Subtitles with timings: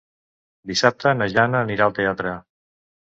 [0.69, 2.33] Dissabte na Jana anirà al teatre.